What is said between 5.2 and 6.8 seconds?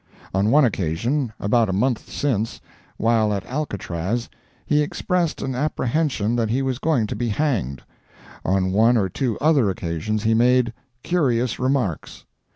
an apprehension that he was